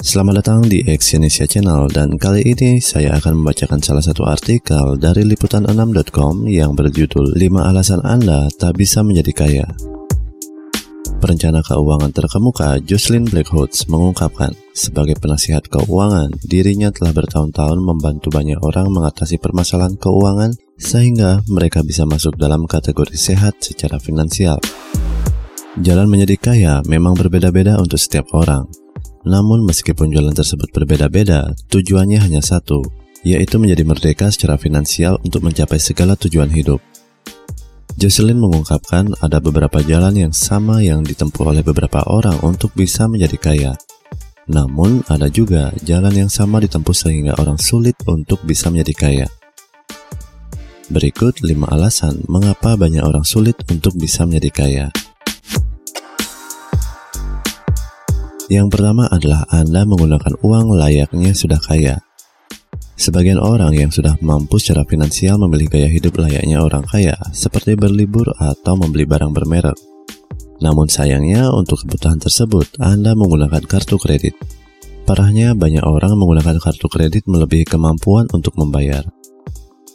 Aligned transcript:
Selamat 0.00 0.40
datang 0.40 0.64
di 0.64 0.80
Exyonesia 0.88 1.44
Channel 1.44 1.84
dan 1.92 2.16
kali 2.16 2.40
ini 2.40 2.80
saya 2.80 3.20
akan 3.20 3.44
membacakan 3.44 3.84
salah 3.84 4.00
satu 4.00 4.24
artikel 4.24 4.96
dari 4.96 5.28
liputan6.com 5.28 6.48
yang 6.48 6.72
berjudul 6.72 7.36
5 7.36 7.36
alasan 7.60 8.00
Anda 8.00 8.48
tak 8.56 8.80
bisa 8.80 9.04
menjadi 9.04 9.32
kaya. 9.36 9.68
Perencana 11.20 11.60
keuangan 11.60 12.16
terkemuka 12.16 12.80
Jocelyn 12.80 13.28
Blackhoods 13.28 13.92
mengungkapkan, 13.92 14.56
sebagai 14.72 15.20
penasihat 15.20 15.68
keuangan, 15.68 16.32
dirinya 16.48 16.88
telah 16.88 17.12
bertahun-tahun 17.12 17.84
membantu 17.84 18.32
banyak 18.32 18.56
orang 18.64 18.88
mengatasi 18.88 19.36
permasalahan 19.36 20.00
keuangan 20.00 20.56
sehingga 20.80 21.44
mereka 21.44 21.84
bisa 21.84 22.08
masuk 22.08 22.40
dalam 22.40 22.64
kategori 22.64 23.20
sehat 23.20 23.60
secara 23.60 24.00
finansial. 24.00 24.56
Jalan 25.76 26.08
menjadi 26.08 26.40
kaya 26.40 26.74
memang 26.88 27.20
berbeda-beda 27.20 27.76
untuk 27.76 28.00
setiap 28.00 28.32
orang, 28.32 28.64
namun 29.26 29.68
meskipun 29.68 30.08
jalan 30.12 30.32
tersebut 30.32 30.72
berbeda-beda, 30.72 31.52
tujuannya 31.68 32.24
hanya 32.24 32.40
satu, 32.40 32.80
yaitu 33.20 33.60
menjadi 33.60 33.84
merdeka 33.84 34.32
secara 34.32 34.56
finansial 34.56 35.20
untuk 35.20 35.44
mencapai 35.44 35.76
segala 35.76 36.16
tujuan 36.16 36.48
hidup. 36.48 36.80
Jocelyn 38.00 38.40
mengungkapkan 38.40 39.12
ada 39.20 39.42
beberapa 39.44 39.84
jalan 39.84 40.16
yang 40.16 40.32
sama 40.32 40.80
yang 40.80 41.04
ditempuh 41.04 41.44
oleh 41.52 41.60
beberapa 41.60 42.00
orang 42.08 42.40
untuk 42.40 42.72
bisa 42.72 43.04
menjadi 43.04 43.36
kaya. 43.36 43.72
Namun, 44.48 45.04
ada 45.12 45.28
juga 45.28 45.68
jalan 45.84 46.26
yang 46.26 46.30
sama 46.32 46.64
ditempuh 46.64 46.96
sehingga 46.96 47.36
orang 47.36 47.60
sulit 47.60 47.94
untuk 48.08 48.40
bisa 48.42 48.72
menjadi 48.72 48.94
kaya. 48.96 49.26
Berikut 50.90 51.44
5 51.44 51.70
alasan 51.70 52.24
mengapa 52.26 52.74
banyak 52.74 53.04
orang 53.04 53.22
sulit 53.22 53.54
untuk 53.70 53.94
bisa 53.94 54.26
menjadi 54.26 54.50
kaya. 54.50 54.86
Yang 58.50 58.66
pertama 58.74 59.06
adalah 59.06 59.46
Anda 59.46 59.86
menggunakan 59.86 60.42
uang 60.42 60.74
layaknya 60.74 61.38
sudah 61.38 61.62
kaya. 61.62 62.02
Sebagian 62.98 63.38
orang 63.38 63.70
yang 63.78 63.94
sudah 63.94 64.18
mampu 64.18 64.58
secara 64.58 64.82
finansial 64.82 65.38
memilih 65.38 65.70
gaya 65.70 65.86
hidup 65.86 66.18
layaknya 66.18 66.58
orang 66.58 66.82
kaya, 66.82 67.14
seperti 67.30 67.78
berlibur 67.78 68.26
atau 68.42 68.74
membeli 68.74 69.06
barang 69.06 69.30
bermerek. 69.30 69.78
Namun 70.66 70.90
sayangnya 70.90 71.46
untuk 71.54 71.86
kebutuhan 71.86 72.18
tersebut, 72.18 72.74
Anda 72.82 73.14
menggunakan 73.14 73.62
kartu 73.70 74.02
kredit. 74.02 74.34
Parahnya 75.06 75.54
banyak 75.54 75.86
orang 75.86 76.18
menggunakan 76.18 76.58
kartu 76.58 76.90
kredit 76.90 77.30
melebihi 77.30 77.62
kemampuan 77.70 78.26
untuk 78.34 78.58
membayar. 78.58 79.06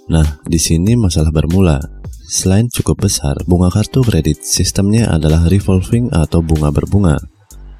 Nah, 0.07 0.39
di 0.47 0.57
sini 0.57 0.95
masalah 0.95 1.35
bermula. 1.35 1.83
Selain 2.25 2.71
cukup 2.71 3.03
besar, 3.03 3.35
bunga 3.43 3.67
kartu 3.67 3.99
kredit 3.99 4.47
sistemnya 4.47 5.11
adalah 5.11 5.43
revolving 5.45 6.07
atau 6.09 6.39
bunga 6.39 6.71
berbunga 6.71 7.19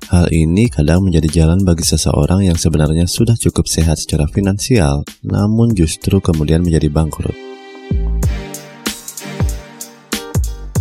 Hal 0.06 0.30
ini 0.30 0.70
kadang 0.70 1.02
menjadi 1.02 1.42
jalan 1.42 1.66
bagi 1.66 1.82
seseorang 1.82 2.46
yang 2.46 2.54
sebenarnya 2.54 3.10
sudah 3.10 3.34
cukup 3.34 3.66
sehat 3.66 3.98
secara 3.98 4.30
finansial, 4.30 5.02
namun 5.26 5.74
justru 5.74 6.22
kemudian 6.22 6.62
menjadi 6.62 6.94
bangkrut. 6.94 7.34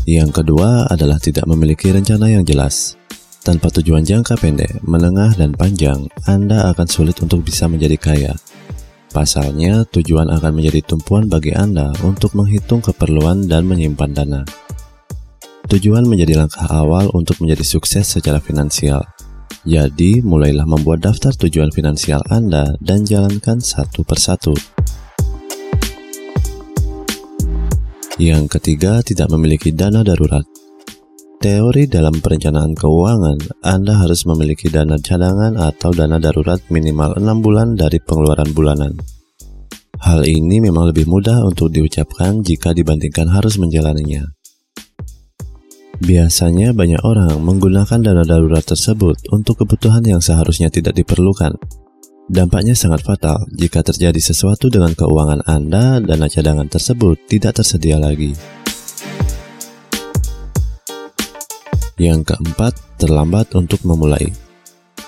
Yang 0.04 0.30
kedua 0.36 0.84
adalah 0.92 1.16
tidak 1.16 1.48
memiliki 1.48 1.88
rencana 1.88 2.28
yang 2.28 2.44
jelas. 2.44 3.00
Tanpa 3.40 3.72
tujuan 3.72 4.04
jangka 4.04 4.36
pendek, 4.36 4.84
menengah, 4.84 5.32
dan 5.40 5.56
panjang, 5.56 6.04
Anda 6.28 6.68
akan 6.76 6.84
sulit 6.84 7.16
untuk 7.24 7.44
bisa 7.48 7.64
menjadi 7.64 7.96
kaya. 7.96 8.32
Pasalnya, 9.08 9.88
tujuan 9.88 10.28
akan 10.28 10.52
menjadi 10.52 10.84
tumpuan 10.84 11.32
bagi 11.32 11.56
Anda 11.56 11.96
untuk 12.04 12.36
menghitung 12.36 12.84
keperluan 12.84 13.48
dan 13.48 13.64
menyimpan 13.64 14.10
dana. 14.12 14.42
Tujuan 15.64 16.04
menjadi 16.04 16.44
langkah 16.44 16.68
awal 16.68 17.08
untuk 17.16 17.40
menjadi 17.40 17.64
sukses 17.64 18.04
secara 18.04 18.36
finansial. 18.36 19.13
Jadi, 19.64 20.20
mulailah 20.20 20.68
membuat 20.68 21.08
daftar 21.08 21.32
tujuan 21.32 21.72
finansial 21.72 22.20
Anda 22.28 22.76
dan 22.84 23.08
jalankan 23.08 23.64
satu 23.64 24.04
persatu. 24.04 24.52
Yang 28.20 28.60
ketiga, 28.60 29.00
tidak 29.00 29.32
memiliki 29.32 29.72
dana 29.72 30.04
darurat. 30.04 30.44
Teori 31.40 31.88
dalam 31.88 32.20
perencanaan 32.20 32.76
keuangan, 32.76 33.64
Anda 33.64 34.04
harus 34.04 34.28
memiliki 34.28 34.68
dana 34.68 35.00
cadangan 35.00 35.56
atau 35.56 35.96
dana 35.96 36.20
darurat 36.20 36.60
minimal 36.68 37.16
6 37.16 37.24
bulan 37.40 37.72
dari 37.72 38.00
pengeluaran 38.04 38.52
bulanan. 38.52 38.92
Hal 40.04 40.28
ini 40.28 40.60
memang 40.60 40.92
lebih 40.92 41.08
mudah 41.08 41.40
untuk 41.40 41.72
diucapkan 41.72 42.44
jika 42.44 42.76
dibandingkan 42.76 43.32
harus 43.32 43.56
menjalaninya. 43.56 44.43
Biasanya 46.02 46.74
banyak 46.74 47.06
orang 47.06 47.38
menggunakan 47.38 48.02
dana 48.02 48.26
darurat 48.26 48.66
tersebut 48.66 49.14
untuk 49.30 49.62
kebutuhan 49.62 50.02
yang 50.02 50.18
seharusnya 50.18 50.66
tidak 50.66 50.98
diperlukan. 50.98 51.54
Dampaknya 52.26 52.74
sangat 52.74 53.06
fatal 53.06 53.46
jika 53.54 53.84
terjadi 53.84 54.16
sesuatu 54.18 54.72
dengan 54.72 54.96
keuangan 54.96 55.46
Anda, 55.46 56.02
dana 56.02 56.26
cadangan 56.26 56.66
tersebut 56.66 57.30
tidak 57.30 57.62
tersedia 57.62 58.00
lagi. 58.00 58.34
Yang 61.94 62.34
keempat, 62.34 62.74
terlambat 62.98 63.54
untuk 63.54 63.86
memulai. 63.86 64.34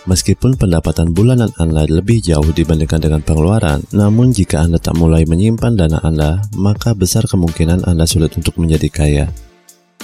Meskipun 0.06 0.54
pendapatan 0.54 1.10
bulanan 1.10 1.50
Anda 1.58 1.82
lebih 1.82 2.22
jauh 2.22 2.54
dibandingkan 2.54 3.02
dengan 3.02 3.26
pengeluaran, 3.26 3.82
namun 3.91 4.30
jika 4.30 4.62
Anda 4.62 4.78
tak 4.78 4.94
mulai 4.94 5.26
menyimpan 5.26 5.75
dana 5.75 5.98
Anda, 6.06 6.46
maka 6.54 6.94
besar 6.94 7.26
kemungkinan 7.26 7.82
Anda 7.91 8.06
sulit 8.06 8.38
untuk 8.38 8.54
menjadi 8.62 8.86
kaya. 8.86 9.26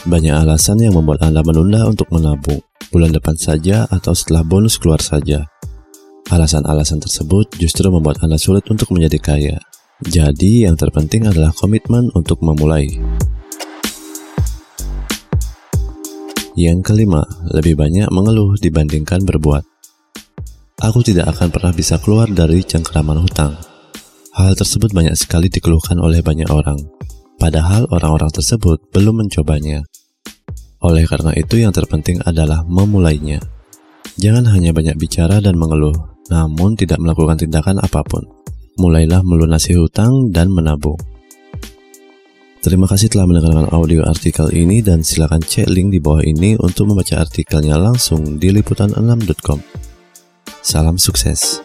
Banyak 0.02 0.34
alasan 0.34 0.82
yang 0.82 0.98
membuat 0.98 1.22
Anda 1.22 1.46
menunda 1.46 1.86
untuk 1.86 2.10
menabung, 2.10 2.58
bulan 2.90 3.14
depan 3.14 3.38
saja 3.38 3.86
atau 3.86 4.10
setelah 4.18 4.42
bonus 4.42 4.74
keluar 4.74 4.98
saja. 4.98 5.46
Alasan-alasan 6.26 6.98
tersebut 6.98 7.54
justru 7.54 7.86
membuat 7.86 8.18
Anda 8.18 8.34
sulit 8.34 8.66
untuk 8.66 8.90
menjadi 8.90 9.18
kaya. 9.22 9.56
Jadi, 10.02 10.66
yang 10.66 10.74
terpenting 10.74 11.30
adalah 11.30 11.54
komitmen 11.54 12.10
untuk 12.18 12.42
memulai. 12.42 12.90
Yang 16.58 16.82
kelima, 16.82 17.22
lebih 17.54 17.78
banyak 17.78 18.10
mengeluh 18.10 18.58
dibandingkan 18.58 19.22
berbuat. 19.22 19.62
Aku 20.82 21.06
tidak 21.06 21.30
akan 21.30 21.54
pernah 21.54 21.70
bisa 21.70 22.02
keluar 22.02 22.26
dari 22.26 22.66
cengkeraman 22.66 23.22
hutang. 23.22 23.54
Hal 24.34 24.58
tersebut 24.58 24.90
banyak 24.90 25.14
sekali 25.14 25.46
dikeluhkan 25.46 26.02
oleh 26.02 26.26
banyak 26.26 26.50
orang, 26.50 26.82
padahal 27.42 27.90
orang-orang 27.90 28.30
tersebut 28.30 28.78
belum 28.94 29.26
mencobanya. 29.26 29.82
Oleh 30.78 31.02
karena 31.10 31.34
itu, 31.34 31.58
yang 31.58 31.74
terpenting 31.74 32.22
adalah 32.22 32.62
memulainya. 32.62 33.42
Jangan 34.14 34.46
hanya 34.54 34.70
banyak 34.70 34.94
bicara 34.94 35.42
dan 35.42 35.58
mengeluh, 35.58 35.94
namun 36.30 36.78
tidak 36.78 37.02
melakukan 37.02 37.42
tindakan 37.42 37.82
apa 37.82 38.06
pun. 38.06 38.22
Mulailah 38.78 39.26
melunasi 39.26 39.74
hutang 39.74 40.30
dan 40.30 40.54
menabung. 40.54 40.98
Terima 42.62 42.86
kasih 42.86 43.10
telah 43.10 43.26
mendengarkan 43.26 43.74
audio 43.74 44.06
artikel 44.06 44.46
ini 44.54 44.78
dan 44.86 45.02
silakan 45.02 45.42
cek 45.42 45.66
link 45.66 45.90
di 45.90 45.98
bawah 45.98 46.22
ini 46.22 46.54
untuk 46.62 46.94
membaca 46.94 47.18
artikelnya 47.18 47.74
langsung 47.74 48.38
di 48.38 48.54
liputan6.com. 48.54 49.58
Salam 50.62 50.94
sukses. 50.94 51.58